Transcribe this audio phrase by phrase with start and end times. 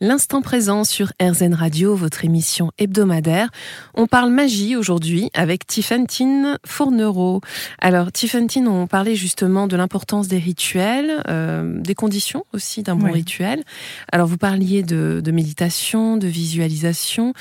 [0.00, 3.50] L'instant présent sur RZN Radio, votre émission hebdomadaire.
[3.94, 7.40] On parle magie aujourd'hui avec Tiffantine Fournereau.
[7.80, 13.10] Alors, Tiffantine, on parlait justement de l'importance des rituels, euh, des conditions aussi d'un bon
[13.10, 13.64] rituel.
[14.12, 17.32] Alors, vous parliez de, de méditation, de visualisation.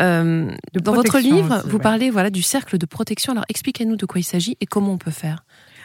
[0.00, 1.82] Euh, De dans votre livre, aussi, vous ouais.
[1.82, 3.32] parlez voilà du cercle de protection.
[3.32, 5.44] Alors, expliquez-nous de quoi il s'agit et comment on peut faire.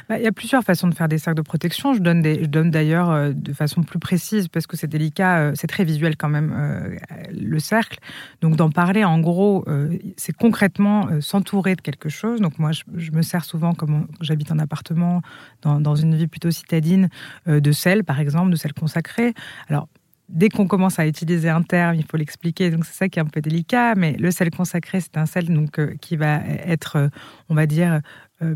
[0.10, 1.94] Bah, Il y a plusieurs façons de faire des cercles de protection.
[1.94, 5.52] Je donne, je donne d'ailleurs euh, de façon plus précise parce que c'est délicat, euh,
[5.56, 6.98] c'est très visuel quand même, euh,
[7.34, 8.00] le cercle.
[8.42, 9.66] Donc d'en parler, en gros,
[10.18, 12.42] c'est concrètement s'entourer de quelque chose.
[12.42, 15.22] Donc moi, je, me sers souvent, comme j'habite en appartement,
[15.62, 17.10] dans, une vie plutôt citadine,
[17.46, 19.34] de sel, par exemple, de sel consacré.
[19.68, 19.88] Alors,
[20.30, 22.72] Dès qu'on commence à utiliser un terme, il faut l'expliquer.
[22.72, 23.96] Donc c'est ça qui est un peu délicat.
[23.96, 27.10] Mais le sel consacré, c'est un sel donc qui va être,
[27.50, 28.00] on va dire,
[28.44, 28.54] euh,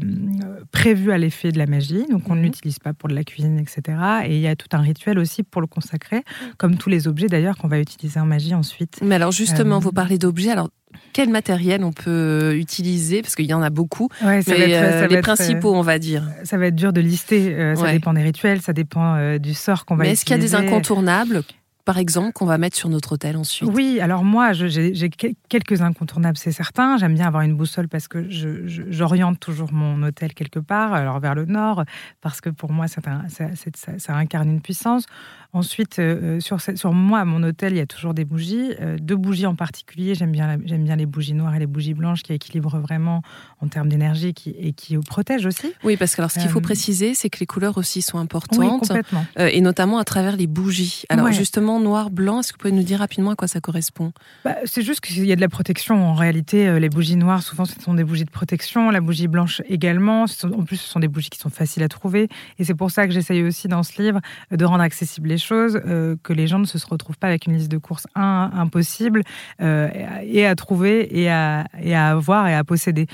[0.71, 2.05] prévu à l'effet de la magie.
[2.12, 2.45] Donc on ne Mhm.
[2.45, 3.98] l'utilise pas pour de la cuisine, etc.
[4.26, 6.23] Et il y a tout un rituel aussi pour le consacrer,
[6.57, 8.99] comme tous les objets d'ailleurs qu'on va utiliser en magie ensuite.
[9.04, 10.51] Mais alors, justement, Euh, vous parlez d'objets.
[10.51, 10.70] Alors,
[11.13, 13.21] quel matériel on peut utiliser?
[13.21, 14.07] Parce qu'il y en a beaucoup.
[14.23, 16.23] Ouais, ça va Mais être- euh, va les être, principaux, on va dire.
[16.23, 17.54] euh, ça va être dur de lister.
[17.54, 17.91] euh, ça Ouais.
[17.93, 20.13] dépend des rituels, ça dépend euh, du sort qu'on va Mais utiliser.
[20.21, 21.43] est-ce qu'il y a des incontournables,
[21.86, 23.70] par exemple, qu'on va mettre sur notre hôtel ensuite?
[23.72, 26.98] Oui, alors moi, j'ai j'ai que- quelques incontournables, c'est certain.
[26.98, 28.26] J'aime bien avoir une boussole parce que
[28.68, 31.84] j'oriente toujours mon hôtel quelque part, alors vers le nord,
[32.22, 35.06] parce que pour moi, un- ça, c'est- ça- ça incarne une puissance.
[35.54, 38.72] Ensuite, euh, sur, ce- sur moi, mon hôtel, il y a toujours des bougies.
[38.82, 42.24] Euh, deux bougies en particulier, j'aime bien, bien les bougies noires et les bougies blanches
[42.24, 43.22] qui équilibrent vraiment
[43.62, 45.72] en termes d'énergie et qui protègent aussi.
[45.84, 48.18] Oui, parce que alors, ce qu'il faut Euh, préciser, c'est que les couleurs aussi sont
[48.18, 49.26] Oui, importantes, complètement.
[49.40, 51.04] euh, et notamment à travers les bougies.
[51.10, 51.34] Alors, Ouais.
[51.34, 54.12] justement, noir, blanc, est-ce que vous pouvez nous dire rapidement à quoi ça correspond?
[54.43, 56.05] Bah, c'est juste qu'il y a de la protection.
[56.05, 58.90] En réalité, euh, les bougies noires, souvent, ce sont des bougies de protection.
[58.90, 60.26] La bougie blanche également.
[60.43, 62.29] En plus, ce sont des bougies qui sont faciles à trouver.
[62.59, 64.19] Et c'est pour ça que j'essaye aussi dans ce livre
[64.51, 67.47] euh, de rendre accessibles les choses, euh, que les gens ne se retrouvent pas avec
[67.47, 69.23] une liste de courses impossible
[69.59, 73.07] et à trouver et à, et à avoir et à posséder.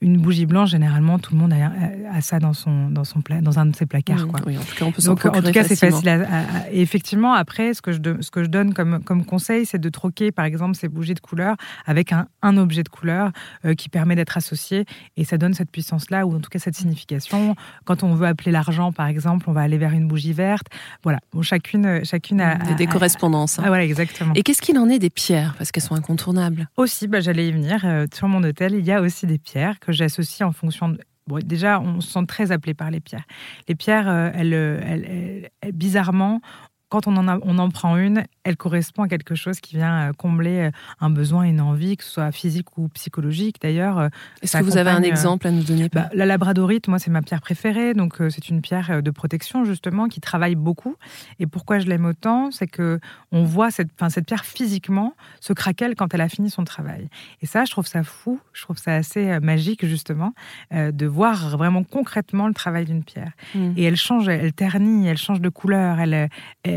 [0.00, 1.72] Une bougie blanche, généralement, tout le monde a,
[2.16, 4.28] a ça dans, son, dans, son pla- dans un de ses placards.
[4.28, 4.38] Quoi.
[4.46, 6.08] Oui, en tout cas, on peut Donc, en tout cas, c'est facile.
[6.08, 9.24] À, à- à- et effectivement, après, ce que je, ce que je donne comme, comme
[9.24, 12.88] conseil, c'est de troquer, par exemple, ces bougies de couleur avec un, un objet de
[12.88, 13.32] couleur
[13.64, 14.84] euh, qui permet d'être associé.
[15.16, 17.56] Et ça donne cette puissance-là, ou en tout cas cette signification.
[17.84, 20.66] Quand on veut appeler l'argent, par exemple, on va aller vers une bougie verte.
[21.02, 21.18] Voilà.
[21.32, 22.54] Bon, chacune, chacune a.
[22.76, 23.58] Des, correspondances.
[23.58, 23.62] hein.
[23.64, 24.32] Ah, voilà, exactement.
[24.36, 25.54] Et qu'est-ce qu'il en est des pierres?
[25.58, 26.68] Parce qu'elles sont incontournables.
[26.76, 27.80] Aussi, bah, j'allais y venir.
[27.84, 30.98] euh, sur mon hôtel, il y a aussi des pierres que j'associe en fonction de.
[31.26, 33.24] Bon, déjà, on se sent très appelé par les pierres.
[33.68, 36.40] Les pierres, euh, euh, elles- elles- elles- bizarrement,
[36.88, 40.08] quand on en, a- on en prend une, elle correspond à quelque chose qui vient
[40.08, 43.98] euh, combler euh, un besoin, une envie, que ce soit physique ou psychologique d'ailleurs.
[43.98, 44.08] euh,
[44.42, 47.22] Est-ce que vous avez un exemple à nous donner bah, la labradorite, moi, c'est ma
[47.22, 47.94] pierre préférée.
[47.94, 50.96] Donc, c'est une pierre de protection, justement, qui travaille beaucoup.
[51.38, 53.00] Et pourquoi je l'aime autant C'est que
[53.32, 57.08] on voit cette, enfin, cette pierre physiquement se craquelle quand elle a fini son travail.
[57.42, 58.40] Et ça, je trouve ça fou.
[58.54, 60.32] Je trouve ça assez magique, justement,
[60.72, 63.32] euh, de voir vraiment concrètement le travail d'une pierre.
[63.54, 63.72] Mm.
[63.76, 66.00] Et elle change, elle ternit, elle change de couleur.
[66.00, 66.28] Elle,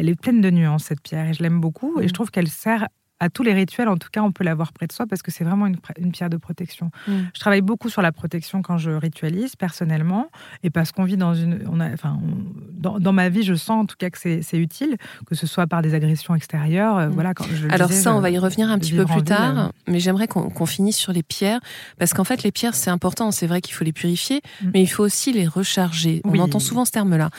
[0.02, 1.30] elle est pleine de nuances, cette pierre.
[1.30, 2.00] Et je l'aime beaucoup.
[2.00, 2.08] Et Mm.
[2.10, 2.88] je trouve qu'elle sert
[3.24, 3.88] à tous les rituels.
[3.88, 5.78] En tout cas, on peut l'avoir près de soi parce que c'est vraiment une,
[6.12, 6.90] pierre de protection.
[7.08, 7.12] Mm.
[7.36, 10.26] Je travaille beaucoup sur la protection quand je ritualise personnellement
[10.64, 11.60] et parce qu'on vit dans une.
[11.72, 14.58] On a, enfin, on- dans, dans ma vie, je sens en tout cas que c'est
[14.58, 14.98] utile,
[15.28, 16.98] que ce soit par des agressions extérieures.
[16.98, 17.12] euh, Mm.
[17.12, 19.14] Voilà, quand je Alors disais, ça, je- on va y revenir un petit peu plus
[19.18, 21.60] ville, tard, euh, mais j'aimerais qu'on finisse sur les pierres,
[22.00, 23.30] parce qu'en fait, les pierres, c'est important.
[23.30, 24.70] C'est vrai qu'il faut les purifier, Mm.
[24.74, 26.22] mais il faut aussi les recharger.
[26.26, 26.42] On Oui.
[26.42, 27.30] entend souvent ce terme-là.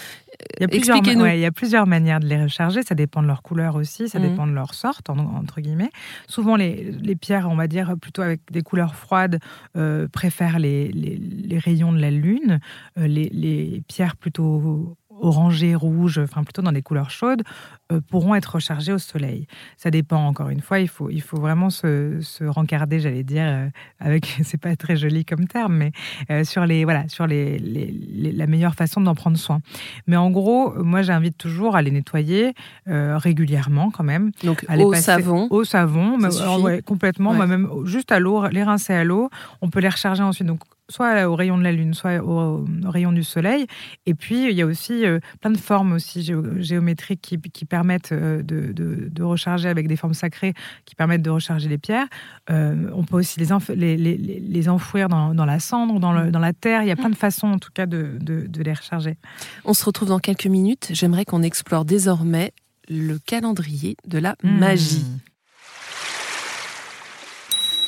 [0.59, 2.83] Il y, a plusieurs, ouais, il y a plusieurs manières de les recharger.
[2.83, 4.29] Ça dépend de leur couleur aussi, ça Mhm.
[4.31, 5.91] dépend de leur sorte, en- entre guillemets.
[6.29, 9.39] Souvent, les, les pierres, on va dire plutôt avec des couleurs froides,
[9.77, 12.61] euh, préfèrent les, les- les rayons de la lune.
[12.99, 17.43] Euh, les pierres plutôt orangées, rouges, enfin plutôt dans des couleurs chaudes,
[17.91, 19.47] euh, pourront être rechargées au soleil.
[19.79, 23.45] Ça dépend, encore une fois, il faut, il faut vraiment se, se rencarder, j'allais dire,
[23.47, 23.69] euh,
[24.01, 25.93] avec, c'est pas très joli comme terme, mais
[26.31, 29.61] euh, sur, les, voilà, sur les, les- les- la meilleure façon d'en prendre soin.
[30.07, 32.53] Mais en gros, moi, j'invite toujours à les nettoyer
[32.87, 34.33] régulièrement quand même.
[34.45, 35.47] Donc À les au passer savon.
[35.51, 36.29] Au savon, mais,
[36.63, 37.31] ouais, complètement.
[37.31, 37.37] Ouais.
[37.37, 39.31] moi, même juste à l'eau, les rincer à l'eau.
[39.61, 40.47] On peut les recharger ensuite.
[40.47, 43.67] Donc, soit au rayon de la lune, soit au, au rayon du soleil.
[44.07, 47.65] Et puis, il y a aussi euh, plein de formes aussi géo- géométriques qui, qui
[47.65, 50.53] permettent euh, de, de- de recharger avec des formes sacrées
[50.85, 52.07] qui permettent de recharger les pierres.
[52.51, 55.99] Euh, on peut aussi les, enf- les, les- les- les enfouir dans, dans la cendre,
[56.01, 56.83] dans, le- dans la terre.
[56.83, 59.17] Il y a plein de façons, en tout cas, de, de- de les recharger.
[59.65, 60.89] On se retrouve dans quelques minutes.
[60.93, 62.53] J'aimerais qu'on explore désormais
[62.89, 65.05] le calendrier de la magie.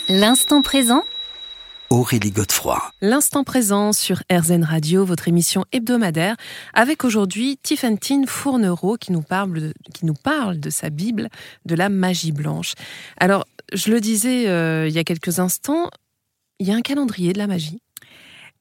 [0.09, 1.03] L'instant présent
[1.91, 2.81] Aurélie Godefroy.
[3.01, 6.37] L'instant présent sur RZN Radio, votre émission hebdomadaire,
[6.73, 11.29] avec aujourd'hui Tiffantine Fournereau qui nous, parle de, qui nous parle de sa Bible,
[11.67, 12.75] de la magie blanche.
[13.19, 15.91] Alors, je le disais euh, il y a quelques instants,
[16.59, 17.81] il y a un calendrier de la magie.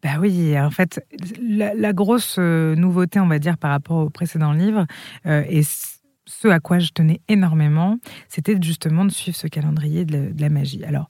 [0.04, 1.06] Bah oui, en fait,
[1.42, 4.86] la, grosse euh, nouveauté, on va dire, par rapport au précédent livre,
[5.26, 7.98] euh, et ce à quoi je tenais énormément,
[8.28, 10.84] c'était justement de suivre ce calendrier de la magie.
[10.84, 11.10] Alors,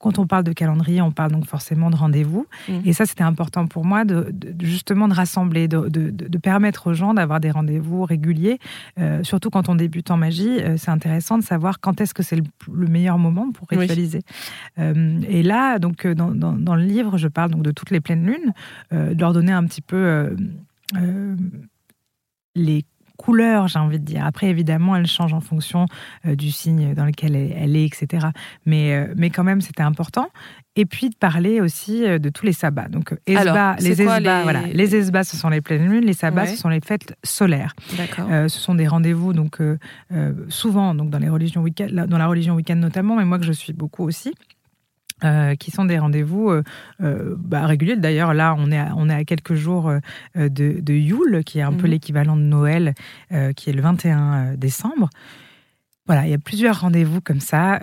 [0.00, 2.46] quand on parle de calendrier, on parle donc forcément de rendez-vous.
[2.68, 2.72] Mmh.
[2.86, 7.38] Et ça, c'était important pour moi de, justement de rassembler, de, permettre aux gens d'avoir
[7.38, 8.58] des rendez-vous réguliers.
[8.98, 12.22] Euh, surtout quand on débute en magie, euh, c'est intéressant de savoir quand est-ce que
[12.22, 14.22] c'est le, meilleur moment pour ritualiser.
[14.78, 18.24] Euh, et là, donc dans, dans, le livre, je parle donc de toutes les pleines
[18.24, 18.54] lunes,
[18.90, 20.34] de leur donner un petit peu
[22.54, 22.84] les
[23.20, 24.24] couleur, j'ai envie de dire.
[24.24, 25.84] Après, évidemment, elle change en fonction
[26.24, 28.28] euh, du signe dans lequel elle, est, etc.
[28.64, 30.28] Mais, euh, mais quand même, c'était important.
[30.74, 32.88] Et puis de parler aussi euh, de tous les sabbats.
[32.88, 34.62] Donc, esba, les esbats, voilà.
[34.72, 36.06] Les esbats, ce sont les pleines lunes.
[36.06, 37.74] Les sabbats, ce sont les fêtes solaires.
[38.16, 39.58] ce sont des rendez-vous, donc
[40.48, 43.74] souvent, donc dans les religions dans la religion week-end notamment, mais moi que je suis
[43.74, 44.32] beaucoup aussi.
[45.22, 46.62] Euh, qui sont des rendez-vous euh,
[47.02, 47.96] euh, bah, réguliers.
[47.96, 49.92] D'ailleurs, là, on est à, on est à quelques jours
[50.34, 50.48] de,
[50.80, 51.90] de Yule, qui est un peu mhm.
[51.90, 52.94] l'équivalent de Noël,
[53.56, 55.10] qui est le 21 décembre.
[56.06, 57.78] Voilà, il y a plusieurs rendez-vous comme ça.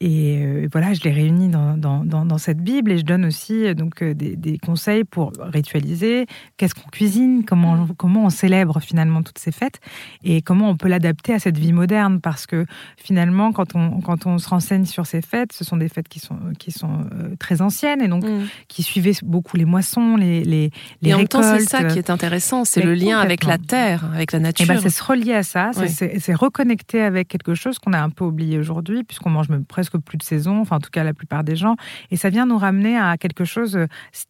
[0.00, 3.66] Et euh, voilà, je les réunis dans, dans, dans, cette Bible et je donne aussi
[3.66, 7.94] euh, donc euh, des, des conseils pour ritualiser, qu'est-ce qu'on cuisine, comment, mm.
[7.96, 9.80] comment on célèbre finalement toutes ces fêtes?
[10.22, 12.20] Et comment on peut l'adapter à cette vie moderne?
[12.20, 12.64] Parce que
[12.96, 16.20] finalement quand on, quand on se renseigne sur ces fêtes, ce sont des fêtes qui
[16.20, 17.00] sont, qui sont
[17.40, 18.44] très anciennes et donc mm.
[18.68, 20.70] qui suivaient beaucoup les moissons, les, les,
[21.02, 23.58] les et en même temps, c'est ça qui est intéressant, c'est le lien avec la
[23.58, 24.64] terre, avec la nature.
[24.70, 28.10] Et ben, c'est se relier à ça, c'est reconnecter avec quelque chose qu'on a un
[28.10, 31.14] peu oublié aujourd'hui puisqu'on mange même presque plus de saison, enfin en tout cas la
[31.14, 31.76] plupart des gens.
[32.10, 33.78] Et ça vient nous ramener à quelque chose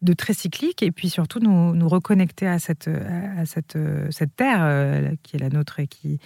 [0.01, 3.77] de très cyclique et puis surtout nous, nous reconnecter à cette, à cette,
[4.11, 6.19] cette terre euh, qui est la nôtre et qui,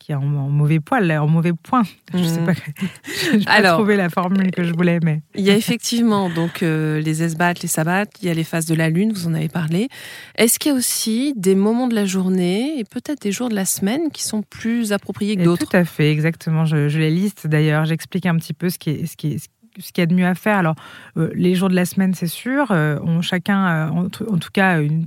[0.00, 1.82] qui est en, mauvais poil, en mauvais point.
[2.12, 2.46] Je sais mmh.
[2.46, 2.52] pas,
[3.04, 7.00] je pas trouvé la formule que je voulais, mais il y a effectivement donc euh,
[7.00, 9.48] les esbats, les sabbats, il y a les phases de la lune, vous en avez
[9.48, 9.88] parlé.
[10.36, 13.54] Est-ce qu'il y a aussi des moments de la journée et peut-être des jours de
[13.54, 15.66] la semaine qui sont plus appropriés que d'autres?
[15.66, 16.64] Tout à fait, exactement.
[16.64, 17.84] Je, les liste d'ailleurs.
[17.84, 20.14] J'explique un petit peu ce qui est, ce qui est, ce qu'il y a de
[20.14, 20.56] mieux à faire.
[20.56, 20.76] Alors,
[21.18, 25.04] euh, les jours de la semaine, c'est sûr, euh, ont chacun, en, tout cas, une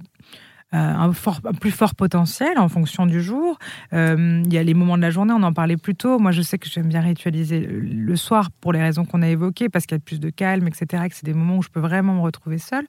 [0.74, 3.58] un, fort, plus fort potentiel en fonction du jour.
[3.94, 6.20] Euh, il y a les moments de la journée, on en parlait plus tôt.
[6.20, 9.70] Moi, je sais que j'aime bien ritualiser le soir pour les raisons qu'on a évoquées,
[9.70, 11.08] parce qu'il y a plus de calme, etc.
[11.08, 12.86] que c'est des moments où je peux vraiment me retrouver seule.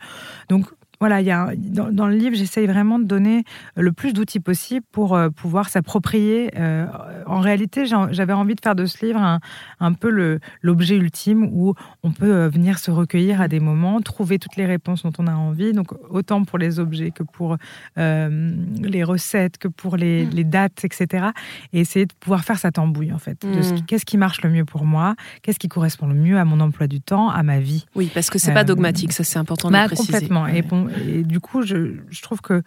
[0.48, 0.66] Donc,
[1.00, 3.44] voilà, il y a, dans, le livre, j'essaye vraiment de donner
[3.76, 6.50] le plus d'outils possible pour euh, pouvoir s'approprier.
[6.56, 6.86] Euh,
[7.26, 9.40] en réalité, j'avais envie de faire de ce livre un,
[9.80, 14.38] un peu l'objet ultime où on peut euh, venir se recueillir à des moments, trouver
[14.38, 15.72] toutes les réponses dont on a envie.
[15.72, 17.56] Donc, autant pour les objets que pour
[17.96, 20.44] les recettes, que pour les, mmh.
[20.44, 21.26] dates, etc.
[21.72, 23.44] Et essayer de pouvoir faire sa tambouille, en fait.
[23.44, 23.84] Mmh.
[23.86, 26.86] Qu'est-ce qui marche le mieux pour moi Qu'est-ce qui correspond le mieux à mon emploi
[26.86, 29.72] du temps, à ma vie Oui, parce que c'est pas dogmatique, ça c'est important de
[29.72, 30.12] bah, préciser.
[30.12, 30.46] Complètement.
[30.46, 32.62] Et bon, et du coup, je, trouve que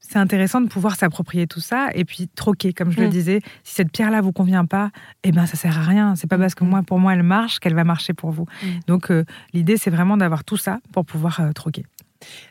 [0.00, 3.10] c'est intéressant de pouvoir s'approprier tout ça et puis troquer, comme je le mm.
[3.10, 3.40] disais.
[3.64, 4.90] Si cette pierre-là vous convient pas,
[5.24, 6.14] eh ben ça sert à rien.
[6.16, 6.68] C'est pas parce que mm.
[6.68, 8.46] moi, pour moi, elle marche qu'elle va marcher pour vous.
[8.62, 8.66] Mm.
[8.86, 11.84] Donc euh, l'idée, c'est vraiment d'avoir tout ça pour pouvoir euh, troquer.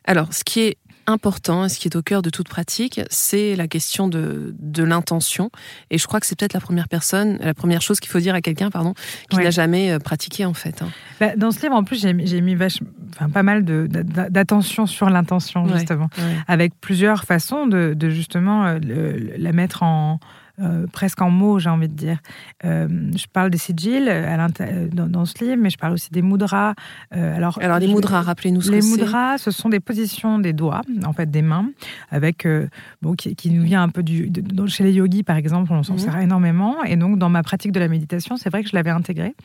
[0.05, 0.77] Alors, ce qui est
[1.07, 5.49] important, ce qui est au cœur de toute pratique, c'est la question de, de l'intention.
[5.89, 8.35] Et je crois que c'est peut-être la première personne, la première chose qu'il faut dire
[8.35, 8.93] à quelqu'un, pardon,
[9.29, 10.81] qui n'a jamais euh, pratiqué en fait.
[10.81, 10.89] Hein.
[11.19, 12.79] Bah, dans ce livre, en plus, j'ai mis vache,
[13.15, 16.09] enfin, pas mal d'attention sur l'intention justement,
[16.47, 20.19] avec plusieurs façons de, de justement euh, la mettre en
[20.59, 22.17] euh, presque en mots, j'ai envie de dire.
[22.65, 26.23] Euh, je parle des sigils euh, dans, dans, ce livre, mais je parle aussi des
[26.23, 26.73] mudras.
[27.11, 28.95] alors, alors, les mudras, rappelez-nous ce les que c'est.
[28.95, 31.69] Les mudras, ce sont des positions des doigts, en fait, des mains,
[32.09, 32.47] avec,
[33.03, 34.31] bon, qui, nous vient un peu du.
[34.65, 35.99] chez les yogis, par exemple, on s'en mhm.
[35.99, 36.83] sert énormément.
[36.83, 39.35] Et donc, dans ma pratique de la méditation, c'est vrai que je l'avais intégré.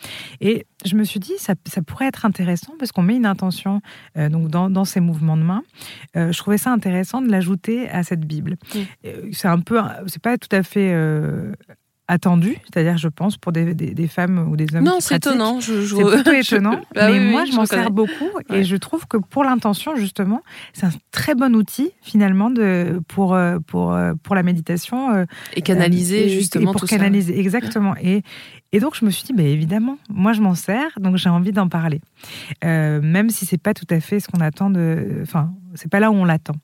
[0.41, 3.83] Et je me suis dit, ça, ça pourrait être intéressant parce qu'on met une intention
[4.17, 5.63] donc dans, dans, ces mouvements de main.
[6.15, 8.57] je trouvais ça intéressant de l'ajouter à cette Bible.
[9.33, 11.53] C'est un peu, c'est pas tout à fait euh,
[12.09, 14.85] attendu, c'est-à-dire je pense pour des, des, femmes ou des hommes.
[14.85, 15.61] Non, c'est étonnant.
[15.61, 16.81] Je, c'est plutôt étonnant.
[16.95, 20.43] Bah mais moi, je, m'en sers beaucoup et je trouve que pour l'intention, justement,
[20.73, 25.27] c'est un très bon outil finalement de, pour, euh, pour, euh, pour la méditation.
[25.55, 27.95] Et canaliser justement et pour canaliser, exactement.
[28.03, 28.23] Et,
[28.73, 31.53] et donc je me suis dit, bah, évidemment, moi je m'en sers, donc j'ai envie
[31.53, 32.01] d'en parler.
[32.63, 35.21] même si c'est pas tout à fait ce qu'on attend de.
[35.23, 36.55] Enfin, c'est pas là où on l'attend.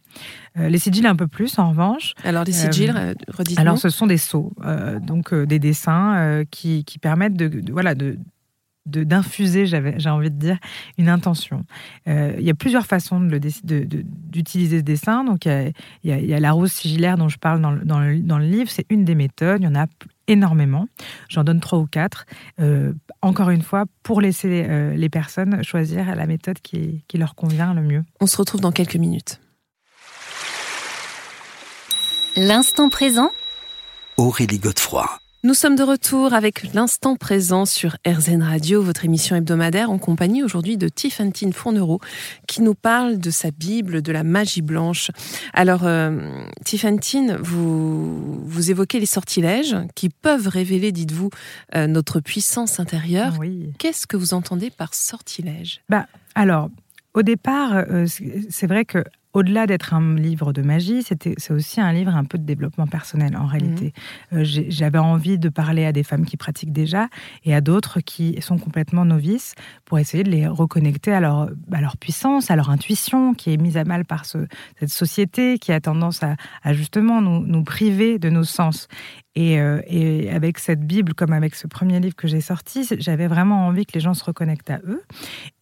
[0.59, 2.15] Euh, les sigils un peu plus, en revanche.
[2.25, 3.15] Alors les sigils, euh,
[3.57, 8.19] Alors ce sont des sceaux, euh, donc des dessins qui, permettent de, voilà de
[8.89, 10.59] d'infuser, j'ai envie de dire,
[10.97, 11.65] une intention.
[12.09, 15.25] Euh, il y a plusieurs façons d'utiliser de, ce dessin.
[15.25, 15.73] Donc, il
[16.05, 18.71] y, a, la rose sigillaire dont je parle dans le, dans le, dans le livre.
[18.71, 19.61] C'est une des méthodes.
[19.61, 19.87] Il y en a
[20.27, 20.89] énormément.
[21.29, 22.27] J'en donne trois ou quatre.
[22.61, 22.93] Euh,
[23.23, 27.75] encore une fois, pour laisser euh, les personnes choisir la méthode qui, qui leur convient
[27.75, 28.05] le mieux.
[28.21, 29.41] On se retrouve dans quelques minutes.
[32.37, 33.31] L'instant présent
[34.17, 35.09] Aurélie Godefroy.
[35.45, 40.43] Nous sommes de retour avec l'instant présent sur RZN Radio, votre émission hebdomadaire, en compagnie
[40.43, 42.01] aujourd'hui de Tiffany Fournereau,
[42.49, 45.13] qui nous parle de sa Bible, de la magie blanche.
[45.55, 46.45] Alors, euh,
[47.41, 51.31] vous, vous évoquez les sortilèges qui peuvent révéler, dites-vous,
[51.77, 53.35] euh, notre puissance intérieure.
[53.39, 53.73] Oui.
[53.79, 55.83] Qu'est-ce que vous entendez par sortilège?
[55.89, 56.69] Bah, Alors,
[57.15, 58.07] au départ, euh,
[58.51, 59.05] c'est vrai que
[59.35, 63.37] au-delà d'être un livre de magie, c'est aussi un livre un peu de développement personnel
[63.37, 63.93] en réalité.
[64.33, 64.39] Mhm.
[64.39, 67.09] Euh, j'avais envie de parler à des femmes qui pratiquent déjà
[67.45, 69.55] et à d'autres qui sont complètement novices
[69.85, 73.77] pour essayer de les reconnecter à leur, leur puissance, à leur intuition qui est mise
[73.77, 74.39] à mal par ce,
[74.81, 76.37] cette société qui a tendance à,
[76.73, 78.89] justement nous, nous, priver de nos sens.
[79.35, 83.29] Et, euh, et, avec cette Bible, comme avec ce premier livre que j'ai sorti, j'avais
[83.29, 85.03] vraiment envie que les gens se reconnectent à eux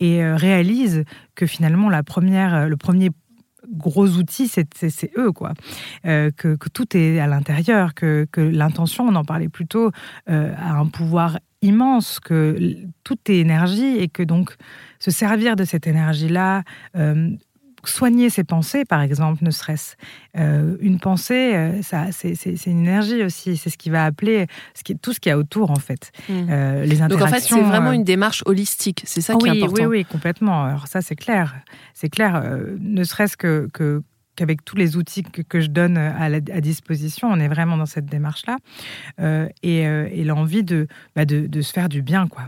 [0.00, 1.04] et euh, réalisent
[1.34, 3.10] que finalement la première, le premier
[3.70, 5.52] gros outils, c'est eux, quoi.
[6.04, 9.90] Euh, que, tout est à l'intérieur, que, l'intention, on en parlait plutôt,
[10.28, 14.54] euh, a un pouvoir immense, que tout est énergie et que donc
[14.98, 16.62] se servir de cette énergie-là,
[16.96, 17.30] euh,
[17.88, 19.96] soigner ses pensées, par exemple, ne serait-ce.
[20.38, 22.34] Euh, une pensée, euh, ça, c'est,
[22.66, 23.56] une énergie aussi.
[23.56, 26.12] C'est ce qui va appeler ce qui, tout ce qu'il y a autour, en fait.
[26.28, 26.32] Mmh.
[26.50, 27.08] Euh, les interactions.
[27.08, 29.02] Donc, en fait, c'est vraiment une démarche holistique.
[29.06, 29.84] C'est ça qui est important.
[29.84, 30.64] Oui, oui, complètement.
[30.64, 31.54] Alors, ça, c'est clair.
[31.94, 32.42] C'est clair.
[32.78, 34.02] ne serait-ce que, que
[34.36, 38.58] qu'avec tous les outils que, je donne à, disposition, on est vraiment dans cette démarche-là.
[39.20, 40.62] Euh, euh, et, l'envie
[41.14, 42.44] bah, de, de, se faire du bien, quoi.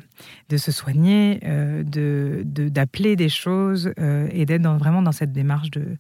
[0.49, 3.93] De se soigner, euh, d'appeler des choses
[4.33, 5.97] et d'être vraiment dans cette démarche de,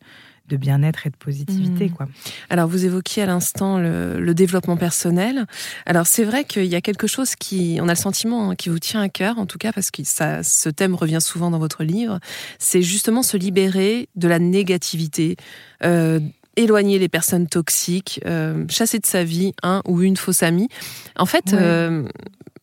[0.48, 1.86] de bien-être et de positivité.
[1.86, 1.90] Mmh.
[1.90, 2.08] Quoi.
[2.50, 5.46] Alors, vous évoquiez à l'instant le, développement personnel.
[5.84, 8.68] Alors, c'est vrai qu'il y a quelque chose qui, on a le sentiment, hein, qui
[8.68, 11.58] vous tient à cœur, en tout cas, parce que ça, ce thème revient souvent dans
[11.58, 12.20] votre livre.
[12.58, 15.36] C'est justement se libérer de la négativité.
[15.84, 16.20] Euh,
[16.56, 20.68] éloigner les personnes toxiques, euh, chasser de sa vie un ou une fausse amie.
[21.14, 22.08] En fait, euh,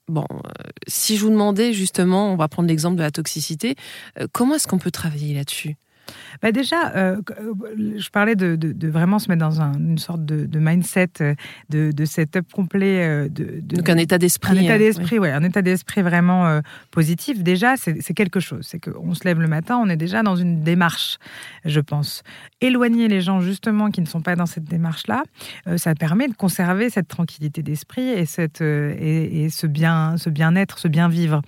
[0.10, 0.26] bon,
[0.86, 3.76] si je vous demandais justement, on va prendre l'exemple de la toxicité,
[4.34, 5.78] comment est-ce qu'on peut travailler là-dessus?
[6.42, 7.54] Bah Déjà, euh, euh,
[7.98, 11.36] je parlais de, de, vraiment se mettre dans une sorte de, mindset, euh,
[11.70, 13.30] de, setup complet.
[13.30, 14.58] De, Donc un état d'esprit.
[14.58, 15.32] Un état d'esprit, ouais.
[15.32, 17.44] un état d'esprit vraiment positif.
[17.44, 18.62] Déjà, c'est quelque chose.
[18.64, 21.18] C'est qu'on se lève le matin, on est déjà dans une démarche,
[21.66, 22.24] je pense.
[22.62, 25.24] Éloigner les gens justement qui ne sont pas dans cette démarche-là,
[25.78, 30.80] ça permet de conserver cette tranquillité d'esprit et, cette, et, et, ce bien, ce bien-être,
[30.80, 31.42] ce bien-vivre.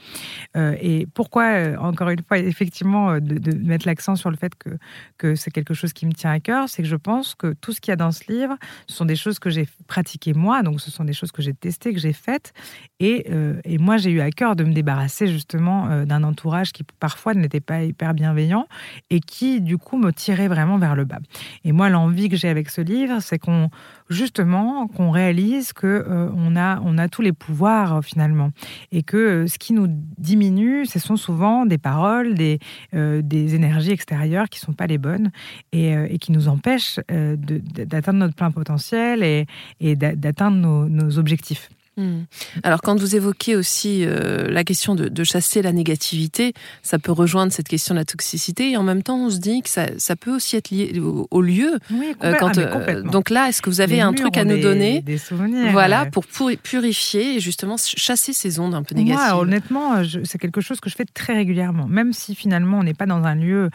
[0.56, 4.78] et pourquoi, encore une fois, effectivement, de mettre l'accent sur le fait que,
[5.18, 7.72] que c'est quelque chose qui me tient à cœur, c'est que je pense que tout
[7.72, 10.64] ce qu'il y a dans ce livre, ce sont des choses que j'ai pratiquées moi,
[10.64, 12.54] donc ce sont des choses que j'ai testées, que j'ai faites.
[13.00, 16.72] Et, euh, et moi, j'ai eu à cœur de me débarrasser justement euh, d'un entourage
[16.72, 18.68] qui parfois n'était pas hyper bienveillant
[19.10, 21.20] et qui, du coup, me tirait vraiment vers le bas.
[21.64, 23.70] Et moi, l'envie que j'ai avec ce livre, c'est qu'on
[24.10, 28.52] justement qu'on réalise que euh, on a on a tous les pouvoirs finalement
[28.94, 32.60] et que ce qui nous diminue, ce sont souvent des paroles, des
[32.94, 35.32] des énergies extérieures qui sont pas les bonnes
[35.72, 41.70] et, et qui nous empêchent d'atteindre notre plein potentiel et, d'atteindre nos objectifs.
[41.98, 42.26] Hmm.
[42.62, 47.52] Alors quand vous évoquez aussi euh, la question de, chasser la négativité, ça peut rejoindre
[47.52, 50.36] cette question de la toxicité et en même temps on se dit que ça, peut
[50.36, 51.80] aussi être lié au, lieu.
[51.92, 54.60] Oui, euh, quand, ah, euh, donc là, est-ce que vous avez un truc à nous
[54.60, 55.72] donner Des souvenirs.
[55.72, 56.26] Voilà, pour
[56.62, 59.18] purifier et justement chasser ces ondes un peu négatives.
[59.18, 61.88] Moi, honnêtement, c'est quelque chose que je fais très régulièrement.
[61.88, 63.72] Même si finalement on n'est pas dans un lieu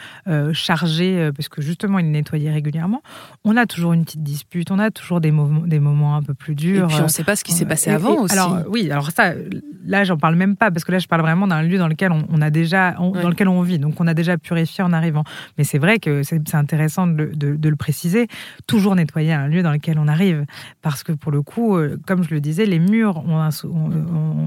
[0.53, 3.03] chargé, parce que justement il est nettoyé régulièrement,
[3.45, 6.35] on a toujours une petite dispute, on a toujours des, moments, des moments un peu
[6.35, 6.85] plus durs.
[6.85, 8.12] Et puis on ne sait pas ce qui s'est passé avant.
[8.31, 9.33] Alors oui, alors ça,
[9.85, 12.13] là j'en parle même pas parce que là je parle vraiment d'un lieu dans lequel
[12.13, 15.25] on, a déjà, dans lequel on vit, donc on a déjà purifié en arrivant.
[15.59, 18.29] Mais c'est vrai que c'est intéressant de, le préciser,
[18.67, 20.45] toujours nettoyer un lieu dans lequel on arrive,
[20.83, 23.51] parce que pour le coup, euh, comme je le disais, les murs ont,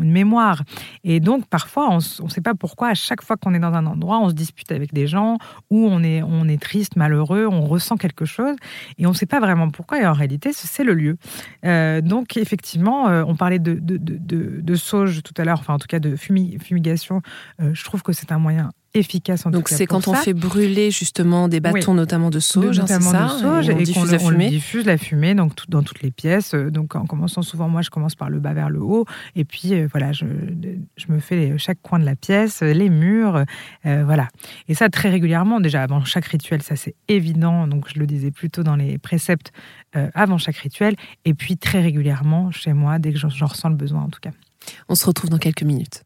[0.02, 0.64] une mémoire,
[1.04, 3.86] et donc parfois on ne sait pas pourquoi à chaque fois qu'on est dans un
[3.86, 5.38] endroit, on se dispute avec des gens
[5.70, 8.56] ou on est on est triste, malheureux, on ressent quelque chose
[8.98, 10.02] et on ne sait pas vraiment pourquoi.
[10.02, 11.18] Et en réalité, c'est le lieu.
[11.66, 15.88] Euh, donc effectivement, euh, on parlait de, de, sauge tout à l'heure, enfin en tout
[15.88, 17.22] cas de fumigation,
[17.62, 20.90] euh, je trouve que c'est un moyen efficace en Donc c'est quand on fait brûler
[20.90, 21.98] justement des bâtons Oui.
[21.98, 24.30] notamment de sauge, hein, notamment ça de sauge, et on et, diffuse qu'on la on
[24.30, 24.50] le fumée.
[24.50, 26.54] diffuse la fumée donc tout- dans toutes les pièces.
[26.54, 29.46] Euh, Donc en commençant souvent, moi je commence par le bas vers le haut, et
[29.46, 30.26] puis euh, voilà, je,
[30.98, 33.44] je me fais les- chaque coin de la pièce, euh, les murs,
[33.86, 34.28] euh, voilà.
[34.68, 37.68] Et ça très régulièrement, déjà avant chaque rituel, ça c'est évident.
[37.68, 39.52] Donc je le disais plutôt dans les préceptes
[39.96, 43.76] euh, avant chaque rituel, et puis très régulièrement chez moi dès que j'en ressens le
[43.76, 44.32] besoin en tout cas.
[44.90, 46.04] On se retrouve dans quelques minutes.